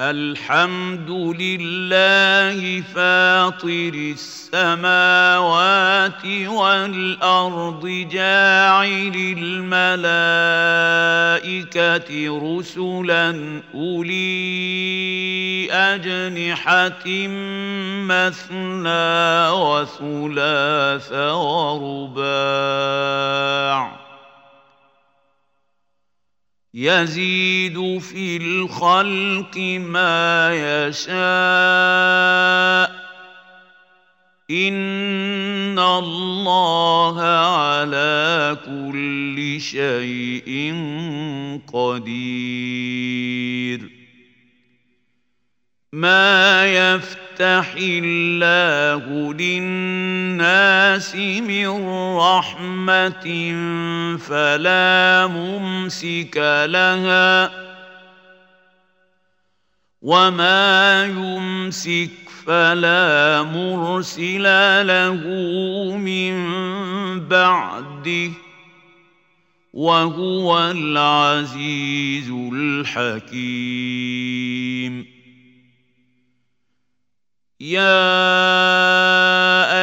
الحمد 0.00 1.10
لله 1.10 2.82
فاطر 2.94 4.14
السماوات 4.54 5.46
والأرض 6.46 7.86
جاعل 8.10 9.36
الملائكة 9.38 10.10
رسلا 12.42 13.62
أولي 13.74 14.12
أجنحة 15.72 17.06
مثنى 18.10 19.48
وثلاث 19.54 21.12
ورباع. 22.12 22.44
يزيد 26.74 27.98
في 27.98 28.36
الخلق 28.36 29.58
ما 29.78 30.50
يشاء. 30.54 31.14
إن 34.50 35.78
الله 35.78 37.22
على 37.22 38.56
كل 38.66 39.60
شيء 39.60 40.74
قدير. 41.72 42.84
ما 45.92 46.66
يفتح 46.66 47.23
الله 47.40 49.34
للناس 49.34 51.16
من 51.16 51.88
رحمة 52.16 53.26
فلا 54.18 55.26
ممسك 55.26 56.36
لها 56.66 57.50
وما 60.02 61.04
يمسك 61.04 62.10
فلا 62.46 63.42
مرسل 63.42 64.42
له 64.86 65.16
من 65.96 66.34
بعده 67.28 68.30
وهو 69.72 70.70
العزيز 70.70 72.30
الحكيم. 72.52 73.74
يا 77.64 78.28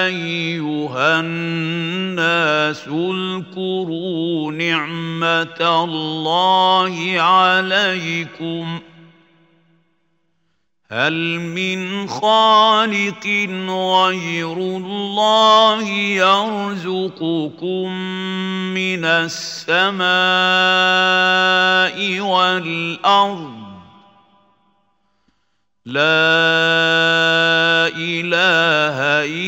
ايها 0.05 1.19
الناس 1.19 2.87
اذكروا 2.87 4.51
نعمه 4.51 5.83
الله 5.83 7.21
عليكم 7.21 8.79
هل 10.91 11.39
من 11.39 12.07
خالق 12.07 13.27
غير 13.69 14.57
الله 14.57 15.87
يرزقكم 16.21 17.91
من 18.73 19.05
السماء 19.05 20.09
والارض 22.19 23.60
لا 25.85 26.01
إله 27.97 28.97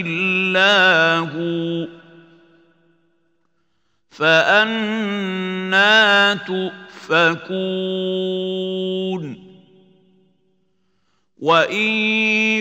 إلا 0.01 1.17
هو. 1.17 1.87
فأنا 4.11 5.13
تؤفكون. 6.33 7.53
وإن 11.39 11.89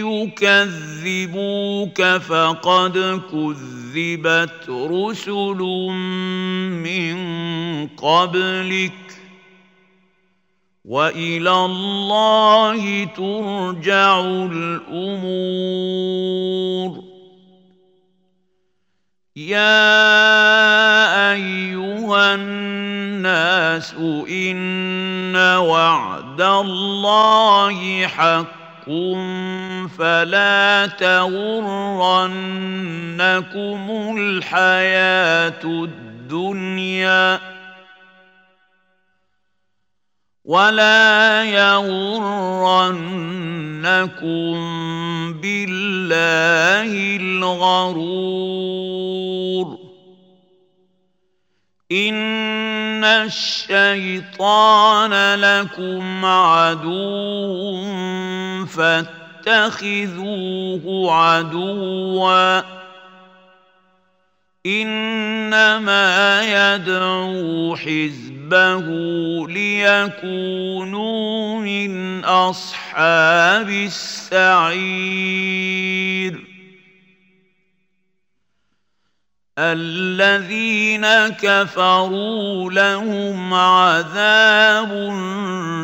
يكذبوك 0.06 2.03
فقد 2.03 3.21
كذبت 3.32 4.71
رسل 4.71 5.59
من 6.69 7.16
قبلك. 7.88 9.22
والى 10.84 11.50
الله 11.50 13.04
ترجع 13.04 14.20
الأمور. 14.91 15.62
يا 19.37 20.12
ايها 21.32 22.34
الناس 22.34 23.94
ان 24.31 25.37
وعد 25.37 26.41
الله 26.41 28.06
حق 28.06 28.91
فلا 29.99 30.87
تغرنكم 30.87 31.97
الحياة 34.19 35.64
الدنيا. 35.64 37.62
ولا 40.45 41.45
يغرنكم 41.45 42.03
بالله 45.41 47.17
الغرور 47.17 48.33
ان 51.93 53.05
الشيطان 53.05 54.55
لكم 55.35 56.25
عدو 56.25 57.87
فاتخذوه 58.67 59.93
عدوا 61.13 62.81
إنما 64.67 66.43
يدعو 66.43 67.77
حزبه 67.77 68.87
ليكونوا 69.49 70.91
من 71.61 72.25
أصحاب 72.25 73.69
السعير. 73.69 74.83
الذين 79.59 81.06
كفروا 81.29 82.73
لهم 82.73 83.55
عذاب 83.55 85.12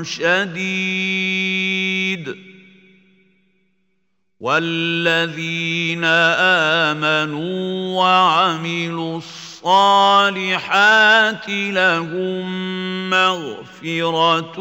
شديد. 0.03 1.69
والذين 4.41 6.05
امنوا 6.95 7.97
وعملوا 7.97 9.19
الصالحات 9.19 10.69
لهم 11.49 12.47
مغفرة 13.11 14.59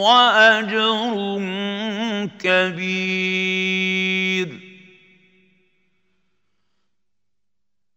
وأجر 0.00 1.40
كبير 2.38 3.90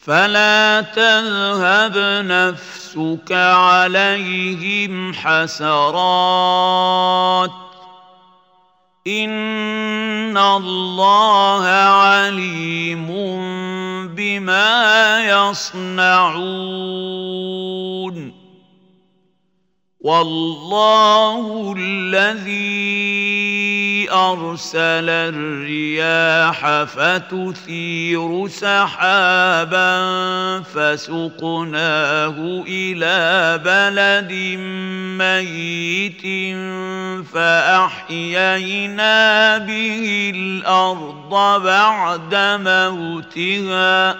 فلا 0.00 0.80
تذهب 0.80 2.24
نفسك 2.26 3.32
عليهم 3.32 5.14
حسرات. 5.14 6.70
إن 9.06 10.38
الله 10.38 11.66
عليم 11.66 13.06
بما 14.14 15.50
يصنعون. 15.50 16.50
والله 20.00 21.74
الذي 21.78 23.79
أرسل 24.10 25.10
الرياح 25.10 26.82
فتثير 26.82 28.48
سحابا 28.48 30.00
فسقناه 30.60 32.64
إلى 32.68 33.58
بلد 33.64 34.32
ميت 35.18 36.22
فأحيينا 37.26 39.18
به 39.58 40.32
الأرض 40.34 41.62
بعد 41.62 42.34
موتها. 42.34 44.16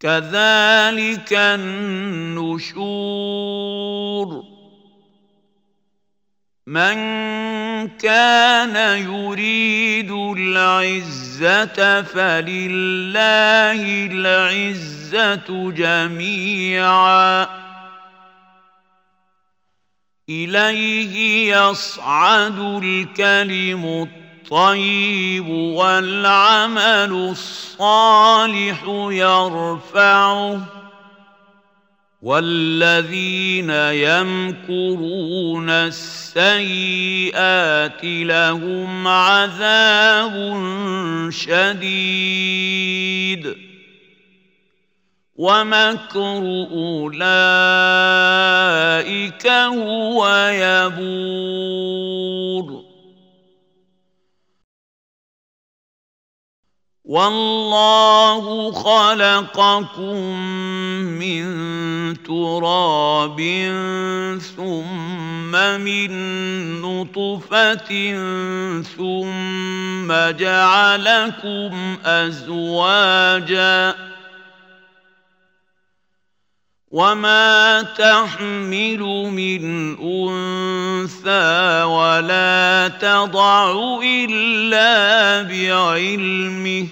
كذلك 0.00 1.32
النشور. 1.32 2.82
من 6.72 6.96
كان 7.88 8.76
يريد 8.98 10.10
العزة 10.10 12.02
فلله 12.02 13.82
العزة 14.06 15.70
جميعا. 15.70 17.46
إليه 20.28 21.56
يصعد 21.56 22.58
الكلم 22.84 24.08
الطيب 24.08 25.48
والعمل 25.48 27.12
الصالح 27.30 28.84
يرفعه. 29.10 30.81
والذين 32.22 33.70
يمكرون 33.90 35.70
السيئات 35.70 36.44
لهم 38.04 39.08
عذاب 39.08 40.32
شديد 41.30 42.42
ومكر 45.36 46.42
اولئك 46.72 47.16
هو 49.46 50.28
يبور 50.54 52.02
والله 57.04 58.72
خلقكم 58.72 60.16
من 61.18 61.42
تراب 62.22 63.38
ثم 64.56 65.52
من 65.80 66.10
نطفة 66.80 67.90
ثم 68.82 70.12
جعلكم 70.38 71.96
أزواجا 72.04 73.94
وما 76.92 77.82
تحمل 77.96 79.00
من 79.32 79.96
انثى 79.96 81.82
ولا 81.82 82.88
تضع 83.00 83.72
الا 84.04 85.42
بعلمه 85.42 86.86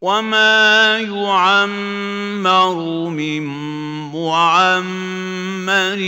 وما 0.00 0.98
يعمر 0.98 2.74
من 3.10 3.42
معمر 4.12 6.00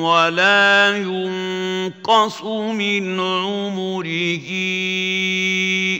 ولا 0.00 0.96
ينقص 0.96 2.42
من 2.72 3.20
عمره 3.20 4.48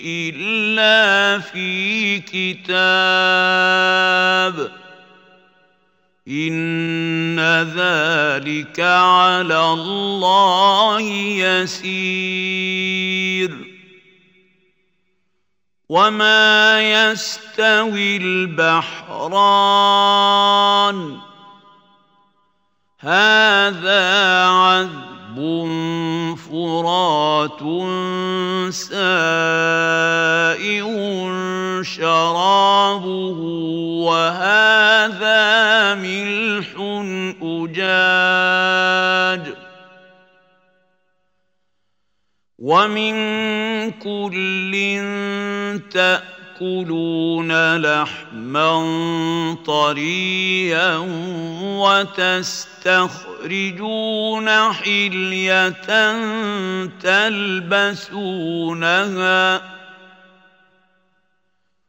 الا 0.06 1.38
في 1.38 2.18
كتاب 2.20 3.58
ان 6.28 7.40
ذلك 7.74 8.80
على 8.80 9.72
الله 9.72 11.00
يسير 11.40 12.58
وما 15.88 16.80
يستوي 16.92 18.16
البحران 18.16 19.58
هذا 23.00 24.44
عذب 24.44 25.38
فرات 26.36 27.60
سائغ 28.74 29.27
ومن 42.68 43.14
كل 43.90 44.72
تاكلون 45.90 47.76
لحما 47.76 48.72
طريا 49.66 50.96
وتستخرجون 52.68 54.48
حليه 54.72 55.70
تلبسونها 57.02 58.58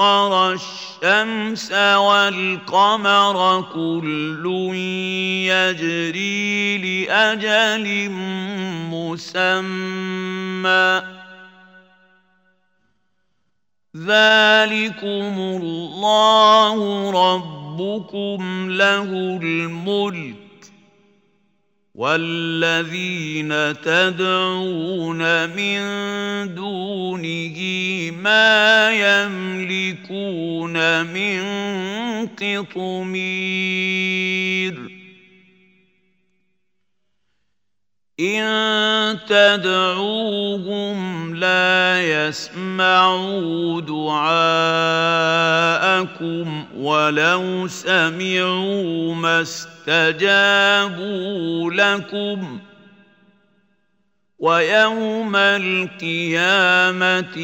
الشمس 0.00 1.72
والقمر 1.72 3.64
كل 3.74 4.44
يجري 5.46 6.78
لأجل 6.78 8.10
مسمى. 8.90 9.62
ذلكم 13.96 15.34
الله 15.62 17.10
رب 17.10 17.62
ربكم 17.72 18.70
له 18.70 19.38
الملك. 19.42 20.41
والذين 21.94 23.48
تدعون 23.84 25.48
من 25.48 25.80
دونه 26.54 27.58
ما 28.22 28.90
يملكون 28.92 30.76
من 31.06 31.42
قطمير 32.26 34.41
ان 38.20 39.18
تدعوهم 39.28 41.34
لا 41.34 42.02
يسمعوا 42.02 43.80
دعاءكم 43.80 44.22
ولو 46.76 47.68
سمعوا 47.68 49.14
ما 49.14 49.42
استجابوا 49.42 50.90
لكم 51.70 52.58
ويوم 54.38 55.36
القيامه 55.36 57.38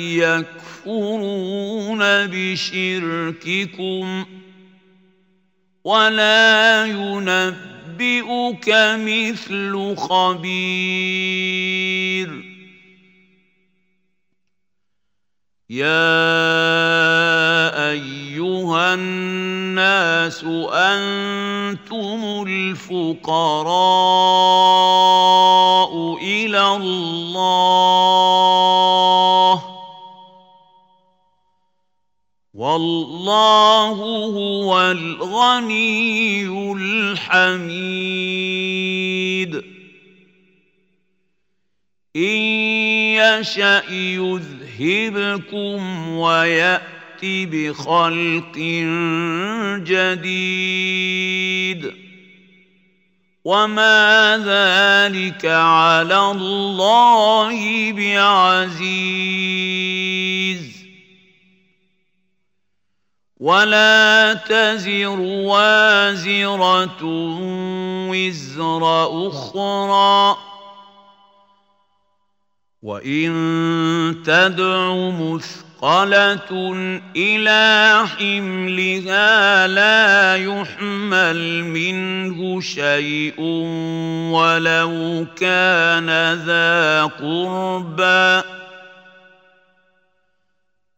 يكفرون 0.84 1.98
بشرككم 2.26 4.26
ولا 5.84 6.86
ينبئون 6.86 7.77
ينبئك 8.00 8.68
مثل 8.98 9.96
خبير. 9.96 10.48
يا 15.70 15.88
أيها 17.90 18.94
الناس 18.94 20.44
أنتم 20.72 22.44
الفقراء 22.48 23.08
إلى 26.22 26.76
الله. 26.76 27.77
والله 32.78 34.24
هو 34.24 34.90
الغني 34.90 36.72
الحميد. 36.72 37.64
إن 42.16 42.38
يشأ 43.18 43.82
يذهبكم 43.90 46.08
ويأتي 46.08 47.46
بخلق 47.46 48.58
جديد. 49.86 51.92
وما 53.44 54.42
ذلك 54.46 55.44
على 55.44 56.30
الله 56.30 57.92
بعزيز. 57.92 59.97
ولا 63.40 64.34
تزر 64.34 65.20
وازرة 65.20 67.02
وزر 68.10 68.82
أخرى. 69.28 70.36
وإن 72.82 74.22
تدع 74.24 74.94
مثقل 75.10 75.68
مثقلة 75.82 76.50
إلى 77.16 78.04
حملها 78.18 79.66
لا 79.66 80.36
يحمل 80.36 81.64
منه 81.64 82.60
شيء 82.60 83.40
ولو 84.34 85.26
كان 85.36 86.34
ذا 86.34 87.04
قربى. 87.04 88.57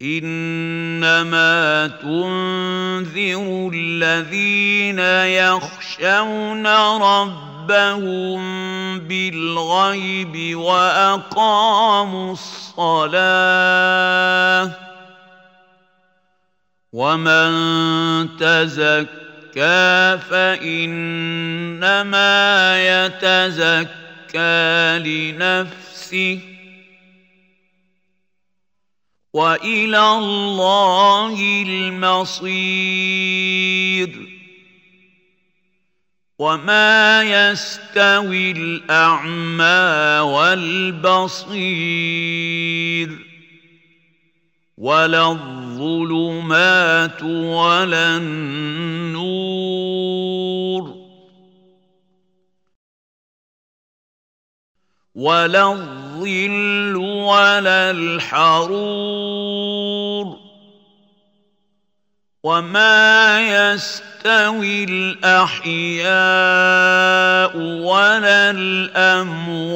إنما 0.01 1.87
تنذر 2.01 3.71
الذين 3.73 4.99
يخشون 5.29 6.67
ربهم 6.97 8.41
بالغيب 8.99 10.57
وأقاموا 10.57 12.33
الصلاة 12.33 13.51
ومن 16.93 17.49
تزكى 18.37 20.17
فإنما 20.29 21.11
يتزكى 23.05 23.89
لنفسه 24.99 26.50
وإلى 29.33 30.17
الله 30.17 31.63
المصير. 31.67 32.51
وما 36.39 37.23
يستوي 37.23 38.51
الأعمى 38.51 40.19
والبصير. 40.19 41.51
ولا 44.77 45.31
الظلمات 45.31 47.23
ولا 47.23 48.17
النور. 48.17 49.51
ولا 55.15 55.71
الظل 55.71 57.10
ولا 57.31 57.91
الحرور 57.91 59.21
وما 62.43 63.39
يستوي 63.39 64.83
الأحياء 64.83 66.11
ولا 67.57 68.49
الأموات 68.51 69.71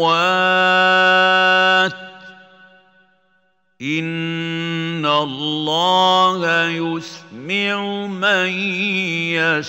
إن 3.81 5.05
الله 5.05 6.65
يسمع 6.67 7.81
من 8.07 8.49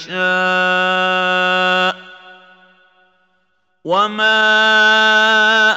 يشاء 0.07 0.27
وما 3.87 4.43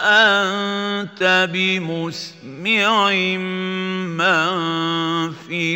انت 0.02 1.50
بمسمع 1.54 3.10
من 4.18 4.50
في 5.34 5.76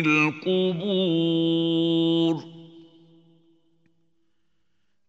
القبور 0.50 1.14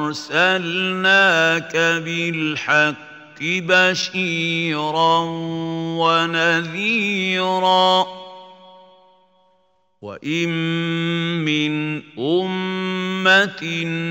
ارسلناك 0.06 1.76
بالحق 1.76 3.11
بشيرا 3.42 5.18
ونذيرا 5.98 8.06
وإن 10.02 10.48
من 11.44 12.02
أمة 12.18 13.62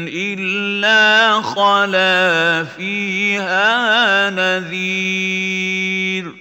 إلا 0.07 1.41
خلا 1.41 2.63
فيها 2.63 4.29
نذير 4.29 6.40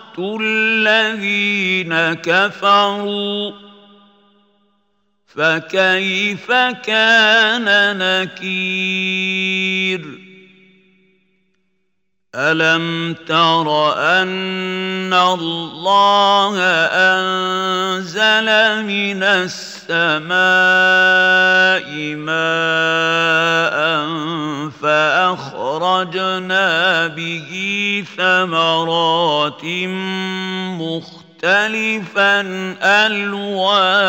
الذين 0.19 2.13
كفروا 2.13 3.51
فكيف 5.27 6.51
كان 6.85 7.97
نكير 7.97 9.51
الم 12.35 13.13
تر 13.27 13.93
ان 13.99 15.13
الله 15.13 16.55
انزل 16.87 18.47
من 18.87 19.23
السماء 19.23 20.31
ماء 22.15 23.75
فاخرجنا 24.81 26.67
به 27.07 28.03
ثمرات 28.17 29.65
مختلفا 31.43 32.41
الوانها 33.07 34.01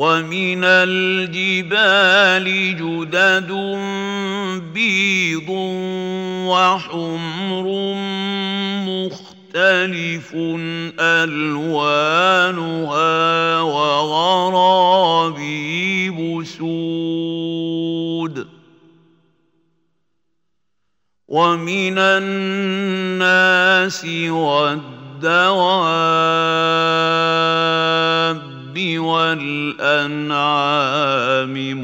ومن 0.00 0.64
الجبال 0.64 2.48
جدد 2.80 3.52
بيض 4.72 5.48
وحمر 6.48 7.66
مختلف 8.88 10.28
ألوانها 11.00 12.00
وغرابيب 13.60 14.98
سود. 16.44 18.36
ومن 21.28 21.98
الناس 21.98 23.20
والدواب 24.04 24.90
والأنعام 28.78 30.34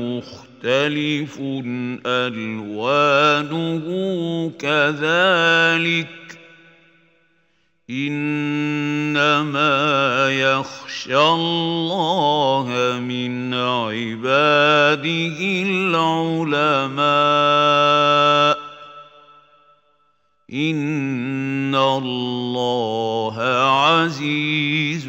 مختلف 0.00 1.38
ألوانه 2.06 3.86
كذلك 4.58 6.08
إنما 7.90 9.66
يخشى 10.30 11.18
الله 11.18 12.66
من 13.00 13.54
عباده 13.54 15.38
العلماء 15.66 17.06
إن 20.52 21.74
الله 21.74 23.42
عزيز 23.42 25.08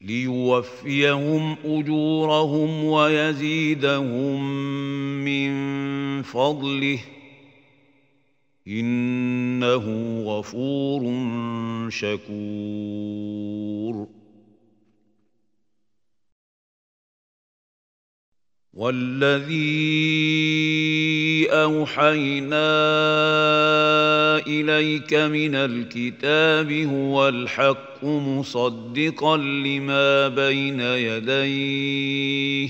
ليوفيهم 0.00 1.56
أجورهم 1.64 2.84
ويزيدهم 2.84 4.42
من 5.24 5.52
فضله. 6.22 6.98
إنه 8.68 9.84
غفور 10.24 11.02
شكور. 11.90 13.38
والذي 18.74 19.98
أوحينا 21.48 22.68
إليك 24.46 25.14
من 25.14 25.54
الكتاب 25.54 26.72
هو 26.72 27.28
الحق 27.28 28.04
مصدقا 28.04 29.36
لما 29.36 30.28
بين 30.28 30.80
يديه. 30.80 32.68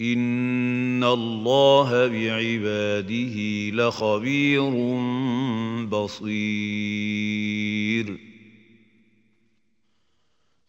إن 0.00 1.04
الله 1.04 2.06
بعباده 2.06 3.36
لخبير 3.70 4.70
بصير. 5.86 7.10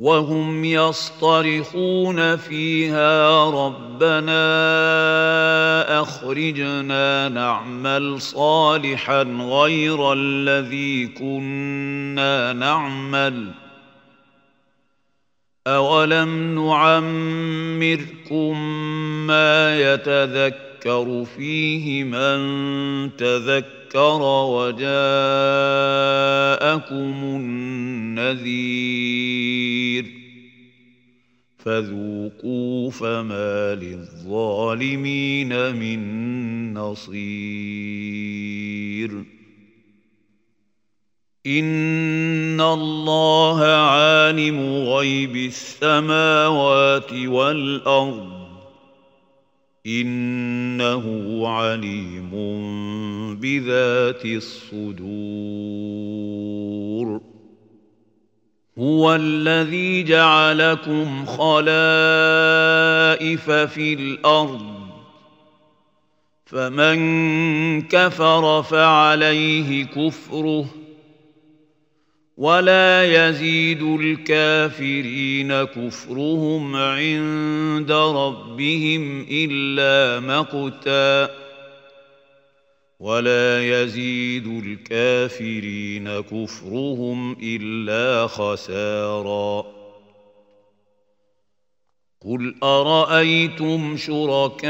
وهم 0.00 0.64
يصطرخون 0.64 2.36
فيها 2.36 3.44
ربنا 3.50 4.40
أخرجنا 6.00 7.28
نعمل 7.28 8.20
صالحا 8.20 9.22
غير 9.40 10.12
الذي 10.12 11.06
كنا 11.06 12.52
نعمل 12.52 13.50
أولم 15.66 16.54
نعمركم 16.66 18.56
ما 19.26 19.80
يتذكر 19.80 20.69
فيه 21.24 22.04
من 22.04 22.40
تذكر 23.16 23.80
ذكر 23.90 24.22
وجاءكم 24.22 24.86
النذير 28.18 29.00
فذوقوا 31.58 32.90
فما 32.90 33.74
للظالمين 33.74 35.48
من 35.76 36.00
نصير 36.74 38.30
إن 41.46 42.60
الله 42.60 43.64
عالم 43.64 44.60
غيب 44.84 45.36
السماوات 45.36 47.12
والأرض 47.12 48.39
إنه 49.86 51.42
عليم 51.48 52.30
بذات 53.40 54.24
الصدور. 54.24 55.00
هو 58.78 59.14
الذي 59.14 60.02
جعلكم 60.02 61.26
خلائف 61.26 61.50
في 63.50 63.92
الأرض. 63.94 64.80
فمن 66.46 67.82
كفر 67.82 68.62
فعليه 68.62 69.84
كفره. 69.84 70.79
ولا 72.40 73.28
يزيد 73.28 73.82
الكافرين 73.82 75.64
كفرهم 75.64 76.76
عند 76.76 77.92
ربهم 77.92 79.26
إلا 79.30 80.20
مقتا. 80.20 81.34
ولا 83.00 83.82
يزيد 83.82 84.46
الكافرين 84.46 86.20
كفرهم 86.20 87.36
إلا 87.42 88.26
خسارا. 88.26 89.79
قل 92.26 92.54
ارايتم 92.62 93.96
شركاءكم 93.96 94.68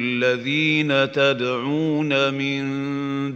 الذين 0.00 1.12
تدعون 1.12 2.34
من 2.34 2.62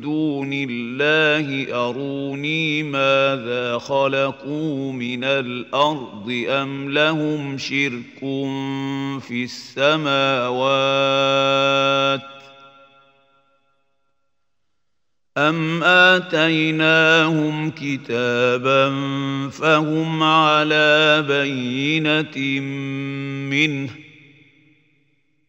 دون 0.00 0.50
الله 0.52 1.74
اروني 1.88 2.82
ماذا 2.82 3.78
خلقوا 3.78 4.92
من 4.92 5.24
الأرض 5.24 6.44
ام 6.48 6.90
لهم 6.90 7.58
شرك 7.58 8.20
في 9.20 9.44
السماوات 9.44 10.52
أم 15.38 15.82
آتيناهم 15.82 17.70
كتابا 17.70 18.90
فهم 19.50 20.22
على 20.22 21.24
بينة 21.28 22.60
منه 23.50 23.90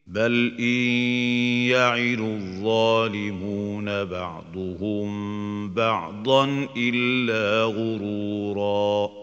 بل 0.08 0.56
إن 0.60 0.84
يعد 1.70 2.20
الظالمون 2.20 4.06
بعضهم 4.06 5.74
بعضا 5.74 6.68
إلا 6.78 7.64
غروراً 7.64 9.23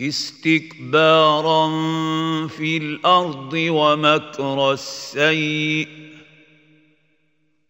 استكبارا 0.00 1.66
في 2.46 2.76
الأرض 2.76 3.52
ومكر 3.54 4.72
السيء 4.72 5.88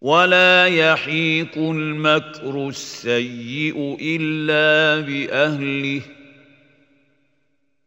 ولا 0.00 0.66
يحيق 0.66 1.58
المكر 1.58 2.68
السيء 2.68 3.96
إلا 4.00 5.00
بأهله 5.06 6.02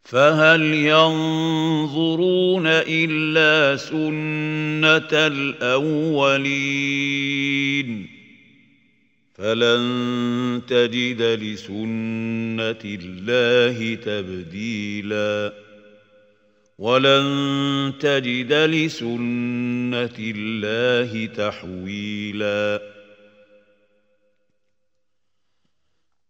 فهل 0.03 0.73
ينظرون 0.73 2.63
إلا 2.67 3.77
سنة 3.77 5.10
الأولين 5.27 6.53
فلن 9.43 10.62
تجد 10.67 11.21
لسنه 11.21 12.84
الله 12.86 13.95
تبديلا 13.95 15.53
ولن 16.77 17.93
تجد 17.99 18.53
لسنه 18.53 20.17
الله 20.19 21.25
تحويلا 21.25 22.82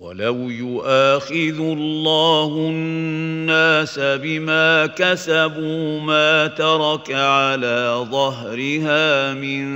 ولو 0.00 0.50
يؤاخذ 0.50 1.60
الله 1.60 2.68
الناس 2.70 3.98
بما 3.98 4.86
كسبوا 4.86 6.00
ما 6.00 6.46
ترك 6.46 7.12
على 7.12 8.06
ظهرها 8.10 9.34
من 9.34 9.68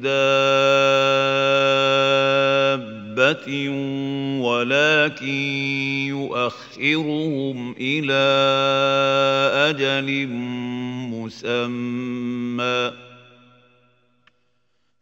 دابة 0.00 0.20
ولكن 4.40 5.26
يؤخرهم 6.08 7.74
إلى 7.80 8.22
أجل 9.70 10.28
مسمى 11.12 13.09